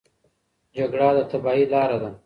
[0.75, 2.09] جګړه د تباهۍ لاره ده.